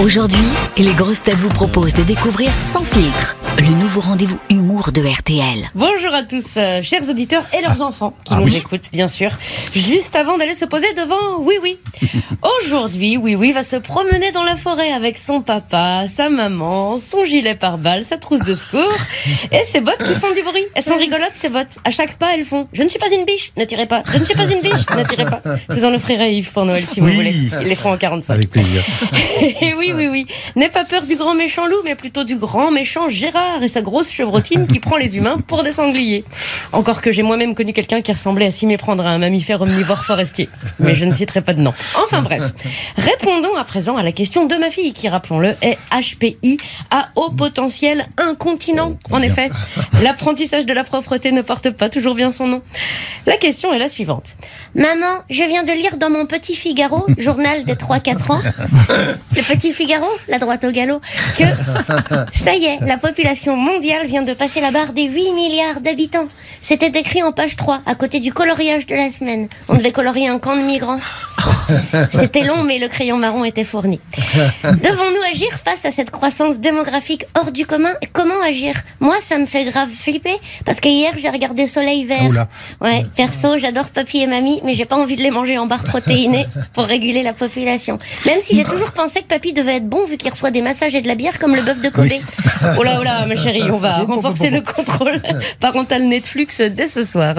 Aujourd'hui, 0.00 0.38
les 0.76 0.92
grosses 0.92 1.22
têtes 1.22 1.36
vous 1.36 1.48
proposent 1.50 1.94
de 1.94 2.02
découvrir 2.02 2.50
Sans 2.60 2.82
filtre, 2.82 3.36
le 3.58 3.68
nouveau 3.68 4.00
rendez-vous 4.00 4.38
humour 4.50 4.90
de 4.90 5.00
RTL. 5.00 5.70
Bonjour 5.76 6.12
à 6.12 6.24
tous, 6.24 6.44
euh, 6.56 6.82
chers 6.82 7.08
auditeurs 7.08 7.44
et 7.56 7.62
leurs 7.62 7.80
enfants 7.80 8.12
qui 8.24 8.34
ah 8.34 8.40
nous 8.40 8.46
oui. 8.46 8.56
écoutent, 8.56 8.90
bien 8.92 9.06
sûr. 9.06 9.30
Juste 9.72 10.16
avant 10.16 10.36
d'aller 10.36 10.56
se 10.56 10.64
poser 10.64 10.92
devant 10.94 11.38
Oui 11.38 11.54
Oui. 11.62 11.78
Aujourd'hui, 12.60 13.16
Oui 13.16 13.36
Oui 13.36 13.52
va 13.52 13.62
se 13.62 13.76
promener 13.76 14.32
dans 14.32 14.42
la 14.42 14.56
forêt 14.56 14.90
avec 14.92 15.16
son 15.16 15.40
papa, 15.42 16.04
sa 16.08 16.28
maman, 16.28 16.98
son 16.98 17.24
gilet 17.24 17.54
pare-balles, 17.54 18.02
sa 18.04 18.16
trousse 18.16 18.42
de 18.42 18.54
secours 18.56 18.92
et 19.52 19.64
ses 19.64 19.80
bottes 19.80 20.02
qui 20.04 20.14
font 20.14 20.34
du 20.34 20.42
bruit. 20.42 20.64
Elles 20.74 20.82
sont 20.82 20.96
rigolotes, 20.96 21.32
ces 21.36 21.50
bottes. 21.50 21.78
À 21.84 21.90
chaque 21.90 22.16
pas, 22.16 22.34
elles 22.34 22.44
font 22.44 22.66
Je 22.72 22.82
ne 22.82 22.88
suis 22.88 22.98
pas 22.98 23.10
une 23.12 23.24
biche, 23.24 23.52
ne 23.56 23.64
tirez 23.64 23.86
pas. 23.86 24.02
Je 24.12 24.18
ne 24.18 24.24
suis 24.24 24.34
pas 24.34 24.46
une 24.50 24.60
biche, 24.60 24.86
ne 24.98 25.04
tirez 25.04 25.24
pas. 25.26 25.40
Je 25.70 25.74
vous 25.76 25.84
en 25.84 25.94
offrirai 25.94 26.34
Yves 26.34 26.52
pour 26.52 26.64
Noël 26.64 26.84
si 26.84 26.98
vous 27.00 27.06
Oui. 27.06 27.14
voulez. 27.14 27.34
Ils 27.62 27.68
les 27.68 27.74
font 27.76 27.92
en 27.92 27.96
45. 27.96 28.34
Avec 28.34 28.50
plaisir. 28.50 28.82
Et 29.60 29.72
oui, 29.74 29.92
oui, 29.96 30.08
oui. 30.08 30.26
N'aie 30.56 30.68
pas 30.68 30.84
peur 30.84 31.02
du 31.02 31.16
grand 31.16 31.34
méchant 31.34 31.66
loup, 31.66 31.76
mais 31.84 31.94
plutôt 31.94 32.24
du 32.24 32.36
grand 32.36 32.70
méchant 32.70 33.08
Gérard 33.08 33.62
et 33.62 33.68
sa 33.68 33.82
grosse 33.82 34.10
chevrotine 34.10 34.66
qui 34.66 34.78
prend 34.78 34.96
les 34.96 35.16
humains 35.16 35.36
pour 35.46 35.62
des 35.62 35.72
sangliers. 35.72 36.24
Encore 36.72 37.02
que 37.02 37.10
j'ai 37.12 37.22
moi-même 37.22 37.54
connu 37.54 37.72
quelqu'un 37.72 38.02
qui 38.02 38.12
ressemblait 38.12 38.46
à 38.46 38.50
s'y 38.50 38.66
méprendre 38.66 39.06
à 39.06 39.10
un 39.10 39.18
mammifère 39.18 39.60
omnivore 39.60 40.04
forestier. 40.04 40.48
Mais 40.78 40.94
je 40.94 41.04
ne 41.04 41.12
citerai 41.12 41.40
pas 41.40 41.54
de 41.54 41.60
nom. 41.60 41.72
Enfin 42.02 42.22
bref. 42.22 42.42
Répondons 42.96 43.54
à 43.56 43.64
présent 43.64 43.96
à 43.96 44.02
la 44.02 44.12
question 44.12 44.46
de 44.46 44.54
ma 44.56 44.70
fille, 44.70 44.92
qui, 44.92 45.08
rappelons-le, 45.08 45.54
est 45.62 45.78
HPI 45.92 46.58
à 46.90 47.08
haut 47.16 47.30
potentiel 47.30 48.06
incontinent. 48.18 48.96
En 49.10 49.22
effet, 49.22 49.50
l'apprentissage 50.02 50.66
de 50.66 50.72
la 50.72 50.84
propreté 50.84 51.32
ne 51.32 51.42
porte 51.42 51.70
pas 51.70 51.88
toujours 51.88 52.14
bien 52.14 52.30
son 52.30 52.46
nom. 52.46 52.62
La 53.26 53.36
question 53.36 53.72
est 53.72 53.78
la 53.78 53.88
suivante. 53.88 54.36
Maman, 54.74 55.22
je 55.30 55.42
viens 55.44 55.62
de 55.62 55.72
lire 55.72 55.96
dans 55.96 56.10
mon 56.10 56.26
Petit 56.26 56.54
Figaro, 56.54 57.06
journal 57.18 57.64
des 57.64 57.74
3-4 57.74 58.32
ans, 58.32 58.42
le 58.88 59.42
Petit 59.42 59.72
Figaro, 59.74 60.06
la 60.28 60.38
droite 60.38 60.64
au 60.64 60.70
galop, 60.70 61.00
que 61.36 61.44
ça 62.32 62.54
y 62.54 62.64
est, 62.64 62.78
la 62.86 62.96
population 62.96 63.56
mondiale 63.56 64.06
vient 64.06 64.22
de 64.22 64.32
passer 64.32 64.60
la 64.60 64.70
barre 64.70 64.92
des 64.92 65.04
8 65.04 65.32
milliards 65.32 65.80
d'habitants. 65.80 66.28
C'était 66.62 66.98
écrit 66.98 67.22
en 67.22 67.32
page 67.32 67.56
3, 67.56 67.82
à 67.84 67.94
côté 67.94 68.20
du 68.20 68.32
coloriage 68.32 68.86
de 68.86 68.94
la 68.94 69.10
semaine. 69.10 69.48
On 69.68 69.74
devait 69.74 69.92
colorier 69.92 70.28
un 70.28 70.38
camp 70.38 70.56
de 70.56 70.62
migrants. 70.62 71.00
C'était 72.12 72.44
long, 72.44 72.62
mais 72.64 72.78
le 72.78 72.88
crayon 72.88 73.18
marron 73.18 73.44
était 73.44 73.64
fourni. 73.64 74.00
Devons-nous 74.64 75.22
agir 75.30 75.48
face 75.52 75.84
à 75.84 75.90
cette 75.90 76.10
croissance 76.10 76.58
démographique 76.58 77.24
hors 77.38 77.52
du 77.52 77.66
commun? 77.66 77.92
Comment 78.12 78.40
agir? 78.42 78.74
Moi, 79.00 79.16
ça 79.20 79.38
me 79.38 79.46
fait 79.46 79.64
grave 79.64 79.88
flipper, 79.88 80.36
parce 80.64 80.80
que 80.80 80.88
hier, 80.88 81.12
j'ai 81.16 81.28
regardé 81.28 81.66
Soleil 81.66 82.04
Vert. 82.04 82.28
Oula. 82.28 82.48
Ouais, 82.80 83.04
perso, 83.16 83.58
j'adore 83.58 83.88
papy 83.88 84.18
et 84.18 84.26
mamie, 84.26 84.60
mais 84.64 84.74
j'ai 84.74 84.84
pas 84.84 84.96
envie 84.96 85.16
de 85.16 85.22
les 85.22 85.30
manger 85.30 85.58
en 85.58 85.66
barres 85.66 85.84
protéinées 85.84 86.46
pour 86.72 86.84
réguler 86.84 87.22
la 87.22 87.32
population. 87.32 87.98
Même 88.26 88.40
si 88.40 88.54
j'ai 88.54 88.64
toujours 88.64 88.92
pensé 88.92 89.20
que 89.20 89.26
papy 89.26 89.52
devait 89.52 89.76
être 89.76 89.88
bon 89.88 90.04
vu 90.04 90.16
qu'il 90.16 90.30
reçoit 90.30 90.50
des 90.50 90.62
massages 90.62 90.94
et 90.94 91.02
de 91.02 91.08
la 91.08 91.14
bière 91.14 91.38
comme 91.38 91.54
le 91.54 91.62
bœuf 91.62 91.80
de 91.80 91.88
Kobe. 91.88 92.08
Oh 92.78 92.82
là, 92.82 92.98
oh 93.00 93.02
là, 93.02 93.26
ma 93.26 93.36
chérie, 93.36 93.70
on 93.70 93.78
va 93.78 93.98
renforcer 93.98 94.50
le 94.50 94.60
contrôle 94.60 95.20
parental 95.60 96.04
Netflix 96.04 96.60
dès 96.60 96.86
ce 96.86 97.04
soir. 97.04 97.36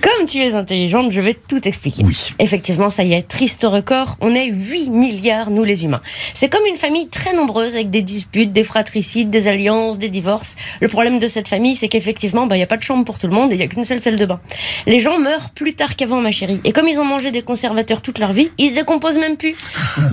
Comme 0.00 0.26
tu 0.26 0.38
es 0.38 0.54
intelligente, 0.54 1.10
je 1.10 1.20
vais 1.20 1.34
tout 1.34 1.66
expliquer. 1.66 2.02
Oui. 2.04 2.34
Effectivement, 2.38 2.90
ça 2.90 3.04
y 3.04 3.14
est, 3.14 3.22
triste 3.22 3.59
record, 3.66 4.16
on 4.20 4.34
est 4.34 4.46
8 4.46 4.90
milliards, 4.90 5.50
nous 5.50 5.64
les 5.64 5.84
humains. 5.84 6.00
C'est 6.34 6.48
comme 6.48 6.64
une 6.66 6.76
famille 6.76 7.08
très 7.08 7.32
nombreuse 7.32 7.74
avec 7.74 7.90
des 7.90 8.02
disputes, 8.02 8.52
des 8.52 8.64
fratricides, 8.64 9.30
des 9.30 9.48
alliances, 9.48 9.98
des 9.98 10.08
divorces. 10.08 10.56
Le 10.80 10.88
problème 10.88 11.18
de 11.18 11.26
cette 11.26 11.48
famille, 11.48 11.76
c'est 11.76 11.88
qu'effectivement, 11.88 12.46
bah, 12.46 12.56
il 12.56 12.58
n'y 12.58 12.64
a 12.64 12.68
pas 12.68 12.76
de 12.76 12.82
chambre 12.82 13.04
pour 13.04 13.18
tout 13.18 13.26
le 13.26 13.32
monde 13.32 13.50
et 13.50 13.54
il 13.54 13.58
n'y 13.58 13.64
a 13.64 13.68
qu'une 13.68 13.84
seule 13.84 14.02
salle 14.02 14.16
de 14.16 14.26
bain. 14.26 14.40
Les 14.86 15.00
gens 15.00 15.18
meurent 15.18 15.50
plus 15.50 15.74
tard 15.74 15.96
qu'avant, 15.96 16.20
ma 16.20 16.30
chérie. 16.30 16.60
Et 16.64 16.72
comme 16.72 16.88
ils 16.88 16.98
ont 16.98 17.04
mangé 17.04 17.30
des 17.30 17.42
conservateurs 17.42 18.02
toute 18.02 18.18
leur 18.18 18.32
vie, 18.32 18.50
ils 18.58 18.70
se 18.70 18.74
décomposent 18.74 19.18
même 19.18 19.36
plus. 19.36 19.54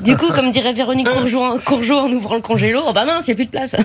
Du 0.04 0.16
coup, 0.16 0.32
comme 0.34 0.52
dirait 0.52 0.74
Véronique 0.74 1.08
Courgeot, 1.10 1.98
en 1.98 2.12
ouvrant 2.12 2.36
le 2.36 2.42
congélo, 2.42 2.82
oh 2.88 2.94
bah 2.94 3.06
mince, 3.06 3.28
il 3.28 3.30
n'y 3.30 3.34
a 3.34 3.36
plus 3.36 3.46
de 3.46 3.52
place. 3.52 3.76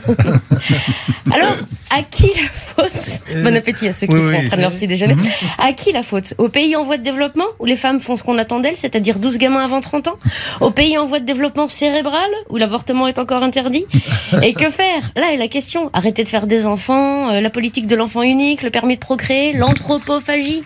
Alors, 1.32 1.54
à 1.96 2.02
qui 2.02 2.26
la 2.26 2.48
faute 2.50 3.20
Bon 3.44 3.54
appétit 3.56 3.88
à 3.88 3.92
ceux 3.92 4.06
qui 4.06 4.14
Oui, 4.14 4.20
font, 4.32 4.38
oui. 4.38 4.46
prennent 4.48 4.60
leur 4.60 4.72
petit 4.72 4.86
déjeuner. 4.86 5.14
À 5.58 5.72
qui 5.72 5.92
la 5.92 6.02
faute 6.02 6.34
Au 6.38 6.48
pays 6.48 6.74
en 6.76 6.82
voie 6.82 6.96
de 6.96 7.02
développement, 7.02 7.44
où 7.58 7.64
les 7.66 7.76
femmes 7.76 8.00
font 8.00 8.16
ce 8.16 8.22
qu'on 8.22 8.38
attend 8.38 8.60
d'elles, 8.60 8.76
c'est-à-dire 8.76 9.18
12 9.18 9.38
gamins 9.38 9.62
avant 9.64 9.80
30 9.80 10.08
ans 10.08 10.16
Au 10.60 10.70
pays 10.70 10.96
en 10.98 11.06
voie 11.06 11.20
de 11.20 11.24
développement 11.26 11.68
cérébral, 11.68 12.30
où 12.50 12.56
l'avortement 12.56 13.08
est 13.08 13.18
encore 13.18 13.42
interdit 13.42 13.84
Et 14.42 14.54
que 14.54 14.70
faire 14.70 15.10
Là 15.16 15.32
est 15.32 15.36
la 15.36 15.48
question. 15.48 15.90
Arrêter 15.92 16.24
de 16.24 16.28
faire 16.28 16.46
des 16.46 16.66
enfants, 16.66 17.30
euh, 17.30 17.40
la 17.40 17.50
politique 17.50 17.86
de 17.86 17.94
l'enfant 17.94 18.22
unique, 18.22 18.62
le 18.62 18.70
permis 18.70 18.94
de 18.94 19.00
procréer, 19.00 19.52
l'anthropophagie. 19.52 20.62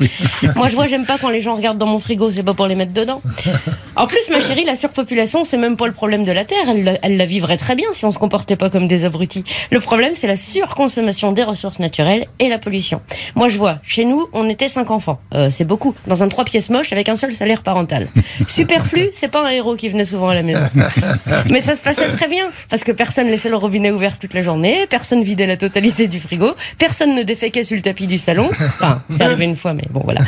Moi, 0.54 0.68
je 0.68 0.74
vois, 0.74 0.86
j'aime 0.86 1.06
pas 1.06 1.18
quand 1.18 1.30
les 1.30 1.40
gens 1.40 1.54
regardent 1.54 1.78
dans 1.78 1.86
mon 1.86 1.98
frigo, 1.98 2.30
c'est 2.30 2.42
pas 2.42 2.54
pour 2.54 2.66
les 2.66 2.74
mettre 2.74 2.92
dedans. 2.92 3.20
En 3.96 4.06
plus, 4.06 4.28
ma 4.30 4.40
chérie, 4.40 4.64
la 4.64 4.76
surpopulation, 4.76 5.44
c'est 5.44 5.56
même 5.58 5.76
pas 5.76 5.86
le 5.86 5.92
problème 5.92 6.24
de 6.24 6.32
la 6.32 6.44
Terre. 6.44 6.64
Elle, 6.68 6.98
elle 7.02 7.16
la 7.16 7.26
vivrait 7.26 7.56
très 7.56 7.74
bien 7.74 7.88
si 7.92 8.04
on 8.04 8.10
se 8.12 8.18
comportait 8.18 8.56
pas 8.56 8.70
comme 8.70 8.86
des 8.86 9.04
abrutis. 9.04 9.44
Le 9.70 9.80
problème, 9.80 10.12
c'est 10.14 10.26
la 10.26 10.36
surconsommation 10.36 11.15
des 11.32 11.42
ressources 11.42 11.78
naturelles 11.78 12.26
et 12.38 12.48
la 12.48 12.58
pollution. 12.58 13.00
Moi, 13.34 13.48
je 13.48 13.58
vois, 13.58 13.78
chez 13.82 14.04
nous, 14.04 14.28
on 14.32 14.48
était 14.48 14.68
cinq 14.68 14.90
enfants. 14.90 15.18
Euh, 15.34 15.50
c'est 15.50 15.64
beaucoup. 15.64 15.94
Dans 16.06 16.22
un 16.22 16.28
trois 16.28 16.44
pièces 16.44 16.70
moche 16.70 16.92
avec 16.92 17.08
un 17.08 17.16
seul 17.16 17.32
salaire 17.32 17.62
parental. 17.62 18.08
Superflu, 18.48 19.08
c'est 19.12 19.28
pas 19.28 19.46
un 19.46 19.50
héros 19.50 19.76
qui 19.76 19.88
venait 19.88 20.04
souvent 20.04 20.28
à 20.28 20.34
la 20.34 20.42
maison. 20.42 20.66
Mais 21.50 21.60
ça 21.60 21.74
se 21.74 21.80
passait 21.80 22.08
très 22.08 22.28
bien. 22.28 22.46
Parce 22.68 22.84
que 22.84 22.92
personne 22.92 23.28
laissait 23.28 23.48
le 23.48 23.56
robinet 23.56 23.90
ouvert 23.90 24.18
toute 24.18 24.34
la 24.34 24.42
journée, 24.42 24.86
personne 24.88 25.22
vidait 25.22 25.46
la 25.46 25.56
totalité 25.56 26.08
du 26.08 26.20
frigo, 26.20 26.54
personne 26.78 27.14
ne 27.14 27.22
déféquait 27.22 27.64
sur 27.64 27.76
le 27.76 27.82
tapis 27.82 28.06
du 28.06 28.18
salon. 28.18 28.48
Enfin, 28.50 29.02
c'est 29.10 29.22
arrivé 29.22 29.44
une 29.44 29.56
fois, 29.56 29.72
mais 29.72 29.84
bon, 29.90 30.00
voilà. 30.04 30.20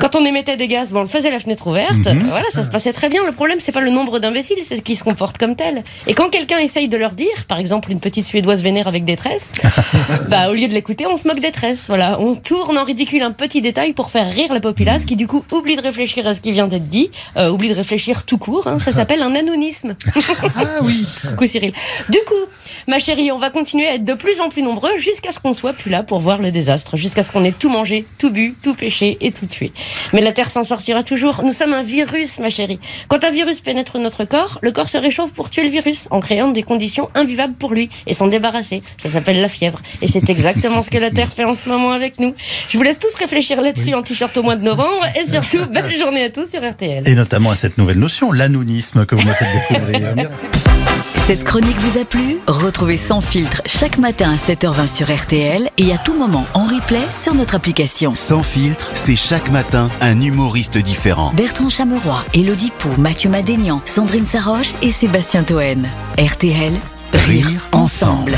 Quand 0.00 0.16
on 0.16 0.24
émettait 0.24 0.56
des 0.56 0.68
gaz, 0.68 0.92
bon, 0.92 1.00
on 1.00 1.02
le 1.02 1.08
faisait 1.08 1.30
la 1.30 1.40
fenêtre 1.40 1.66
ouverte. 1.66 2.08
Voilà, 2.28 2.46
ça 2.50 2.62
se 2.62 2.68
passait 2.68 2.92
très 2.92 3.08
bien. 3.08 3.24
Le 3.24 3.32
problème, 3.32 3.58
c'est 3.60 3.72
pas 3.72 3.80
le 3.80 3.90
nombre 3.90 4.18
d'imbéciles, 4.18 4.58
c'est 4.62 4.80
qu'ils 4.82 4.96
se 4.96 5.04
comportent 5.04 5.38
comme 5.38 5.56
tels. 5.56 5.82
Et 6.06 6.14
quand 6.14 6.30
quelqu'un 6.30 6.58
essaye 6.58 6.88
de 6.88 6.96
leur 6.96 7.12
dire, 7.12 7.28
par 7.48 7.58
exemple, 7.58 7.90
une 7.90 8.00
petite 8.00 8.24
Suédoise 8.24 8.62
vénère 8.62 8.88
avec 8.88 9.04
des 9.04 9.16
tresses, 9.16 9.52
bah, 10.28 10.50
au 10.50 10.54
lieu 10.54 10.68
de 10.68 10.74
l'écouter, 10.74 11.06
on 11.06 11.16
se 11.16 11.26
moque 11.26 11.40
des 11.40 11.52
tresses. 11.52 11.86
Voilà, 11.88 12.20
on 12.20 12.34
tourne 12.34 12.78
en 12.78 12.84
ridicule 12.84 13.22
un 13.22 13.32
petit 13.32 13.60
détail 13.62 13.92
pour 13.92 14.10
faire 14.10 14.30
rire 14.30 14.52
la 14.52 14.60
populace 14.60 15.04
qui, 15.04 15.16
du 15.16 15.26
coup, 15.26 15.44
oublie 15.52 15.76
de 15.76 15.82
réfléchir 15.82 16.26
à 16.26 16.34
ce 16.34 16.40
qui 16.40 16.52
vient 16.52 16.66
d'être 16.66 16.88
dit, 16.88 17.10
euh, 17.36 17.50
oublie 17.50 17.68
de 17.68 17.74
réfléchir 17.74 18.24
tout 18.24 18.38
court. 18.38 18.66
hein. 18.66 18.78
Ça 18.78 18.92
s'appelle 18.92 19.22
un 19.22 19.34
anonisme. 19.34 19.96
Ah 20.56 20.82
oui. 20.82 21.06
Coucou 21.30 21.46
Cyril. 21.46 21.72
Du 22.08 22.18
coup, 22.26 22.34
ma 22.88 22.98
chérie, 22.98 23.30
on 23.32 23.38
va 23.38 23.50
continuer 23.50 23.86
à 23.86 23.94
être 23.94 24.04
de 24.04 24.14
plus 24.14 24.40
en 24.40 24.48
plus 24.48 24.62
nombreux 24.62 24.96
jusqu'à 24.96 25.30
ce 25.32 25.38
qu'on 25.38 25.54
soit 25.54 25.72
plus 25.72 25.90
là 25.90 26.02
pour 26.02 26.20
voir 26.20 26.38
le 26.38 26.50
désastre, 26.50 26.96
jusqu'à 26.96 27.22
ce 27.22 27.30
qu'on 27.32 27.44
ait 27.44 27.52
tout 27.52 27.68
mangé, 27.68 28.04
tout 28.18 28.30
bu, 28.30 28.54
tout 28.62 28.74
péché 28.74 29.16
et 29.20 29.32
tout 29.32 29.46
tué. 29.46 29.72
Mais 30.12 30.20
la 30.20 30.32
Terre 30.32 30.50
s'en 30.50 30.62
sortira 30.64 31.02
toujours. 31.02 31.42
Nous 31.44 31.52
sommes 31.52 31.72
un 31.74 31.82
virus, 31.82 32.38
ma 32.38 32.50
chérie. 32.50 32.78
Quand 33.08 33.22
un 33.24 33.30
virus 33.30 33.60
pénètre 33.60 33.98
notre 33.98 34.24
corps, 34.24 34.58
le 34.62 34.72
corps 34.72 34.88
se 34.88 34.98
réchauffe 34.98 35.32
pour 35.32 35.50
tuer 35.50 35.62
le 35.64 35.68
virus 35.70 36.08
en 36.10 36.20
créant 36.20 36.48
des 36.50 36.62
conditions 36.62 37.08
invivables 37.14 37.54
pour 37.54 37.72
lui 37.72 37.90
et 38.06 38.14
s'en 38.14 38.26
débarrasser. 38.28 38.82
Ça 38.98 39.08
s'appelle 39.08 39.40
la 39.40 39.48
fièvre. 39.48 39.79
Et 40.02 40.08
c'est 40.08 40.28
exactement 40.30 40.82
ce 40.82 40.90
que 40.90 40.98
la 40.98 41.10
Terre 41.10 41.32
fait 41.32 41.44
en 41.44 41.54
ce 41.54 41.68
moment 41.68 41.92
avec 41.92 42.18
nous. 42.18 42.34
Je 42.68 42.76
vous 42.76 42.82
laisse 42.84 42.98
tous 42.98 43.14
réfléchir 43.14 43.60
là-dessus 43.60 43.94
en 43.94 44.02
t-shirt 44.02 44.36
au 44.36 44.42
mois 44.42 44.56
de 44.56 44.64
novembre 44.64 45.04
et 45.20 45.26
surtout, 45.26 45.66
belle 45.72 45.96
journée 45.98 46.24
à 46.24 46.30
tous 46.30 46.48
sur 46.48 46.68
RTL. 46.68 47.06
Et 47.06 47.14
notamment 47.14 47.50
à 47.50 47.56
cette 47.56 47.78
nouvelle 47.78 47.98
notion, 47.98 48.32
l'anonisme 48.32 49.06
que 49.06 49.14
vous 49.14 49.26
me 49.26 49.32
faites 49.32 49.48
découvrir. 49.70 50.12
Merci. 50.16 50.46
Cette 51.26 51.44
chronique 51.44 51.78
vous 51.78 51.98
a 52.00 52.04
plu? 52.04 52.38
Retrouvez 52.48 52.96
Sans 52.96 53.20
filtre 53.20 53.62
chaque 53.64 53.98
matin 53.98 54.32
à 54.32 54.36
7h20 54.36 54.88
sur 54.88 55.14
RTL 55.14 55.70
et 55.78 55.92
à 55.92 55.98
tout 55.98 56.14
moment 56.14 56.44
en 56.54 56.64
replay 56.64 57.02
sur 57.22 57.34
notre 57.34 57.54
application. 57.54 58.14
Sans 58.16 58.42
filtre, 58.42 58.90
c'est 58.94 59.14
chaque 59.14 59.50
matin 59.50 59.90
un 60.00 60.20
humoriste 60.20 60.78
différent. 60.78 61.32
Bertrand 61.36 61.70
Chameroy, 61.70 62.24
Elodie 62.34 62.72
Pou, 62.78 62.88
Mathieu 62.98 63.30
Madénian, 63.30 63.80
Sandrine 63.84 64.26
Saroche 64.26 64.74
et 64.82 64.90
Sébastien 64.90 65.44
Toen. 65.44 65.86
RTL, 66.18 66.72
Rire 67.12 67.68
ensemble. 67.72 68.36